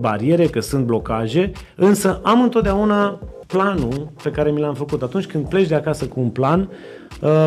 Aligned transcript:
bariere, 0.00 0.46
că 0.46 0.60
sunt 0.60 0.84
blocaje, 0.84 1.52
însă 1.76 2.20
am 2.24 2.42
întotdeauna 2.42 3.18
planul 3.46 4.12
pe 4.22 4.30
care 4.30 4.50
mi 4.50 4.60
l-am 4.60 4.74
făcut. 4.74 5.02
Atunci 5.02 5.26
când 5.26 5.48
pleci 5.48 5.68
de 5.68 5.74
acasă 5.74 6.06
cu 6.06 6.20
un 6.20 6.28
plan, 6.28 6.70
uh, 7.22 7.46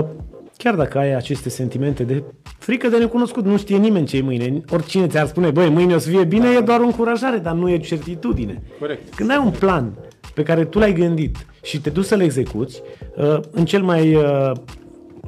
chiar 0.57 0.75
dacă 0.75 0.97
ai 0.97 1.15
aceste 1.15 1.49
sentimente 1.49 2.03
de 2.03 2.23
frică 2.57 2.87
de 2.87 2.97
necunoscut, 2.97 3.45
nu 3.45 3.57
știe 3.57 3.77
nimeni 3.77 4.05
ce 4.05 4.17
e 4.17 4.21
mâine. 4.21 4.61
Oricine 4.71 5.07
ți-ar 5.07 5.27
spune, 5.27 5.49
băi, 5.49 5.69
mâine 5.69 5.95
o 5.95 5.97
să 5.97 6.09
fie 6.09 6.23
bine, 6.23 6.49
e 6.57 6.59
doar 6.59 6.79
o 6.79 6.85
încurajare, 6.85 7.37
dar 7.37 7.53
nu 7.53 7.69
e 7.69 7.77
certitudine. 7.77 8.61
Corect. 8.79 9.15
Când 9.15 9.29
ai 9.29 9.41
un 9.43 9.51
plan 9.51 9.93
pe 10.33 10.43
care 10.43 10.65
tu 10.65 10.79
l-ai 10.79 10.93
gândit 10.93 11.45
și 11.63 11.81
te 11.81 11.89
duci 11.89 12.05
să-l 12.05 12.21
execuți, 12.21 12.81
uh, 13.15 13.39
în 13.51 13.65
cel 13.65 13.83
mai, 13.83 14.15
uh, 14.15 14.51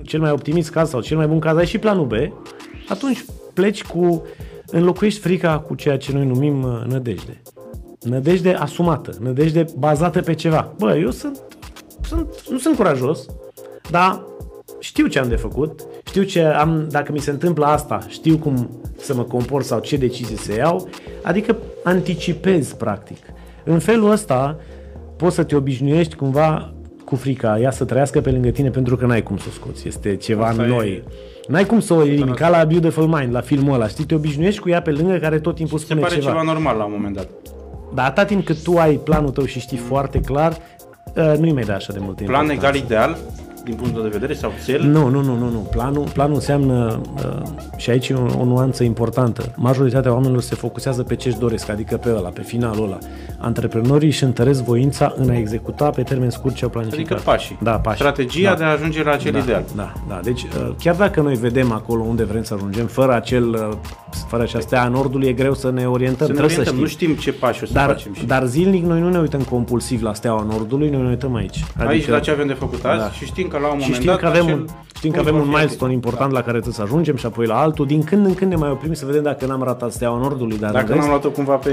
cel 0.03 0.19
mai 0.19 0.31
optimist 0.31 0.71
caz 0.71 0.89
sau 0.89 1.01
cel 1.01 1.17
mai 1.17 1.27
bun 1.27 1.39
caz 1.39 1.57
ai 1.57 1.65
și 1.65 1.77
planul 1.77 2.05
B, 2.05 2.13
atunci 2.87 3.25
pleci 3.53 3.83
cu, 3.83 4.23
înlocuiești 4.67 5.19
frica 5.19 5.59
cu 5.59 5.75
ceea 5.75 5.97
ce 5.97 6.11
noi 6.11 6.25
numim 6.25 6.63
uh, 6.63 6.83
nădejde. 6.87 7.41
Nădejde 8.01 8.53
asumată, 8.53 9.11
nădejde 9.19 9.65
bazată 9.77 10.21
pe 10.21 10.33
ceva. 10.33 10.73
Bă, 10.77 10.97
eu 10.97 11.11
sunt, 11.11 11.41
sunt 12.01 12.35
nu 12.49 12.57
sunt 12.57 12.75
curajos, 12.75 13.25
dar 13.89 14.21
știu 14.79 15.07
ce 15.07 15.19
am 15.19 15.27
de 15.27 15.35
făcut, 15.35 15.81
știu 16.05 16.23
ce 16.23 16.43
am, 16.43 16.87
dacă 16.89 17.11
mi 17.11 17.19
se 17.19 17.31
întâmplă 17.31 17.65
asta, 17.65 17.99
știu 18.07 18.37
cum 18.37 18.69
să 18.97 19.15
mă 19.15 19.23
comport 19.23 19.65
sau 19.65 19.79
ce 19.79 19.97
decizii 19.97 20.37
să 20.37 20.53
iau, 20.53 20.89
adică 21.23 21.57
anticipez 21.83 22.73
practic. 22.73 23.17
În 23.63 23.79
felul 23.79 24.11
ăsta 24.11 24.57
poți 25.15 25.35
să 25.35 25.43
te 25.43 25.55
obișnuiești 25.55 26.15
cumva 26.15 26.74
cu 27.05 27.15
frica, 27.15 27.59
ea 27.59 27.71
să 27.71 27.85
trăiască 27.85 28.21
pe 28.21 28.31
lângă 28.31 28.49
tine 28.49 28.69
pentru 28.69 28.95
că 28.95 29.05
n-ai 29.05 29.23
cum 29.23 29.37
să 29.37 29.45
o 29.49 29.51
scoți, 29.51 29.87
este 29.87 30.15
ceva 30.15 30.45
Asta 30.47 30.63
noi. 30.63 30.87
e- 30.89 31.03
N-ai 31.47 31.65
cum 31.65 31.79
să 31.79 31.93
o 31.93 32.03
elimini, 32.05 32.35
ca 32.35 32.49
la 32.49 32.63
Beautiful 32.65 33.07
Mind, 33.07 33.33
la 33.33 33.41
filmul 33.41 33.73
ăla, 33.73 33.87
știi, 33.87 34.05
te 34.05 34.15
obișnuiești 34.15 34.59
cu 34.61 34.69
ea 34.69 34.81
pe 34.81 34.91
lângă 34.91 35.15
care 35.17 35.39
tot 35.39 35.55
timpul 35.55 35.77
Se 35.79 35.85
spune 35.85 35.99
pare 36.01 36.13
ceva. 36.15 36.27
ceva 36.27 36.41
normal 36.41 36.77
la 36.77 36.83
un 36.85 36.91
moment 36.95 37.15
dat. 37.15 37.27
Dar 37.93 38.05
atâta 38.05 38.25
timp 38.25 38.45
cât 38.45 38.63
tu 38.63 38.77
ai 38.77 38.95
planul 38.95 39.29
tău 39.29 39.45
și 39.45 39.59
știi 39.59 39.77
foarte 39.77 40.19
clar, 40.19 40.57
uh, 41.15 41.33
nu-i 41.39 41.51
mai 41.53 41.63
da 41.63 41.73
așa 41.75 41.93
de 41.93 41.99
multe 42.01 42.23
Plan 42.23 42.41
importanță. 42.41 42.77
egal 42.77 42.85
ideal, 42.85 43.17
din 43.65 43.75
punctul 43.75 44.01
de 44.01 44.09
vedere, 44.09 44.33
sau 44.33 44.51
cel? 44.65 44.81
Nu, 44.81 45.07
nu, 45.07 45.21
nu, 45.21 45.37
nu, 45.37 45.49
nu. 45.49 45.67
Planul, 45.71 46.07
planul 46.13 46.35
înseamnă, 46.35 47.01
uh, 47.15 47.41
și 47.77 47.89
aici 47.89 48.09
e 48.09 48.13
o, 48.13 48.39
o 48.39 48.45
nuanță 48.45 48.83
importantă, 48.83 49.53
majoritatea 49.55 50.13
oamenilor 50.13 50.41
se 50.41 50.55
focusează 50.55 51.03
pe 51.03 51.15
ce 51.15 51.27
își 51.27 51.37
doresc, 51.37 51.69
adică 51.69 51.97
pe 51.97 52.09
ăla, 52.09 52.29
pe 52.29 52.41
finalul 52.41 52.85
ăla. 52.85 52.97
Antreprenorii 53.37 54.07
își 54.07 54.23
întăresc 54.23 54.63
voința 54.63 55.13
în 55.17 55.29
a 55.29 55.37
executa 55.37 55.89
pe 55.89 56.03
termen 56.03 56.29
scurt 56.29 56.55
ce 56.55 56.63
au 56.63 56.69
planificat. 56.69 57.05
Adică 57.05 57.21
pașii. 57.23 57.57
Da, 57.61 57.71
pașii. 57.71 57.99
Strategia 57.99 58.49
da. 58.49 58.55
de 58.55 58.63
a 58.63 58.67
ajunge 58.71 59.03
la 59.03 59.11
acel 59.11 59.31
da, 59.31 59.37
ideal. 59.37 59.63
Da, 59.75 59.93
da. 60.07 60.19
Deci, 60.23 60.43
uh, 60.43 60.69
chiar 60.79 60.95
dacă 60.95 61.21
noi 61.21 61.35
vedem 61.35 61.71
acolo 61.71 62.03
unde 62.03 62.23
vrem 62.23 62.43
să 62.43 62.53
ajungem, 62.53 62.85
fără 62.85 63.13
acel, 63.13 63.49
uh, 63.49 63.77
fără 64.27 64.43
această 64.43 64.77
a 64.77 64.87
nordului, 64.87 65.27
e 65.27 65.33
greu 65.33 65.53
să 65.53 65.69
ne 65.71 65.87
orientăm. 65.87 66.25
Să 66.27 66.31
ne 66.33 66.37
Trebuie 66.37 66.57
orientăm, 66.57 66.79
nu 66.81 66.85
știm. 66.87 67.07
știm 67.09 67.21
ce 67.23 67.33
pași 67.33 67.63
o 67.63 67.65
să 67.65 67.73
Dar, 67.73 67.87
facem. 67.87 68.13
Și 68.13 68.25
dar 68.25 68.45
zilnic 68.45 68.83
noi 68.85 68.99
nu 68.99 69.09
ne 69.09 69.19
uităm 69.19 69.41
compulsiv 69.41 70.01
la 70.01 70.13
steaua 70.13 70.45
Nordului, 70.49 70.89
noi 70.89 71.01
ne 71.01 71.07
uităm 71.09 71.35
aici. 71.35 71.63
Adică, 71.75 71.89
aici 71.89 72.07
la 72.07 72.19
ce 72.19 72.31
avem 72.31 72.47
de 72.47 72.53
făcut 72.53 72.85
azi 72.85 72.99
Da. 72.99 73.09
și 73.11 73.25
știm 73.25 73.47
că 73.47 73.57
la 73.57 73.67
un 73.67 73.71
și 73.73 73.77
moment 73.79 73.93
știm 73.95 74.05
dat 74.05 74.19
că 74.19 74.25
avem 74.25 74.43
acel 74.45 74.57
un, 74.59 74.65
știm 74.95 75.11
că 75.11 75.15
punct 75.15 75.17
avem 75.19 75.33
va 75.33 75.39
un 75.39 75.45
fi 75.45 75.49
milestone 75.55 75.91
atingt. 75.91 76.05
important 76.05 76.31
la 76.31 76.39
care 76.39 76.51
trebuie 76.51 76.73
să 76.73 76.81
ajungem 76.81 77.15
și 77.15 77.25
apoi 77.25 77.45
la 77.45 77.59
altul. 77.59 77.85
Din 77.85 78.03
când 78.03 78.25
în 78.25 78.33
când 78.33 78.51
ne 78.51 78.57
mai 78.57 78.69
oprim 78.69 78.93
să 78.93 79.05
vedem 79.05 79.23
dacă 79.23 79.45
n-am 79.45 79.63
ratat 79.63 79.91
steaua 79.91 80.17
Nordului. 80.17 80.57
Dar 80.57 80.71
Dacă 80.71 80.85
în 80.85 80.93
rest, 80.93 80.99
n-am 81.01 81.09
luat-o 81.09 81.29
cumva 81.29 81.55
pe... 81.55 81.71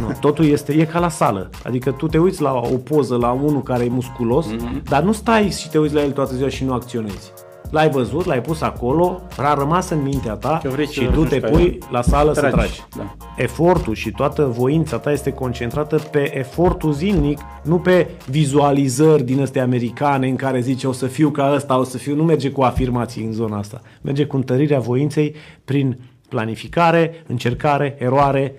nu, 0.00 0.12
totul 0.20 0.44
este, 0.44 0.72
e 0.72 0.84
ca 0.84 0.98
la 0.98 1.08
sală. 1.08 1.50
Adică 1.64 1.90
tu 1.90 2.06
te 2.08 2.18
uiți 2.18 2.42
la 2.42 2.52
o 2.52 2.76
poză, 2.76 3.16
la 3.16 3.30
unul 3.30 3.62
care 3.62 3.84
e 3.84 3.88
musculos, 3.88 4.46
Mhm. 4.46 4.82
dar 4.88 5.02
nu 5.02 5.12
stai 5.12 5.50
și 5.50 5.68
te 5.70 5.78
uiți 5.78 5.94
la 5.94 6.02
el 6.02 6.10
toată 6.10 6.34
ziua 6.34 6.48
și 6.48 6.64
nu 6.64 6.72
acționezi. 6.72 7.32
L-ai 7.74 7.90
văzut, 7.90 8.24
l-ai 8.24 8.40
pus 8.40 8.60
acolo, 8.60 9.22
a 9.36 9.54
rămas 9.54 9.90
în 9.90 10.02
mintea 10.02 10.32
ta 10.34 10.58
Că 10.62 10.68
vrei 10.68 10.86
să 10.86 10.92
și 10.92 11.00
tu 11.04 11.10
ajungi 11.10 11.28
te 11.30 11.40
ca 11.40 11.48
pui 11.48 11.62
el. 11.62 11.78
la 11.90 12.02
sală 12.02 12.32
să 12.32 12.40
Tragi, 12.40 12.54
tragi. 12.56 12.82
da. 12.96 13.16
Efortul 13.36 13.94
și 13.94 14.10
toată 14.10 14.44
voința 14.44 14.98
ta 14.98 15.12
este 15.12 15.32
concentrată 15.32 15.96
pe 15.96 16.38
efortul 16.38 16.92
zilnic, 16.92 17.38
nu 17.62 17.78
pe 17.78 18.08
vizualizări 18.28 19.22
din 19.22 19.40
astea 19.40 19.62
americane 19.62 20.28
în 20.28 20.36
care 20.36 20.60
zice 20.60 20.86
o 20.86 20.92
să 20.92 21.06
fiu 21.06 21.30
ca 21.30 21.52
ăsta, 21.54 21.78
o 21.78 21.84
să 21.84 21.98
fiu, 21.98 22.14
nu 22.14 22.24
merge 22.24 22.50
cu 22.50 22.62
afirmații 22.62 23.24
în 23.24 23.32
zona 23.32 23.58
asta. 23.58 23.80
Merge 24.00 24.24
cu 24.24 24.36
întărirea 24.36 24.78
voinței 24.80 25.34
prin 25.64 25.98
planificare, 26.28 27.24
încercare, 27.26 27.96
eroare, 27.98 28.54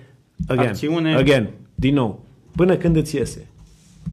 again, 0.48 0.68
Acțiune. 0.68 1.14
again, 1.14 1.48
din 1.74 1.94
nou, 1.94 2.20
până 2.56 2.76
când 2.76 2.96
îți 2.96 3.16
iese. 3.16 3.46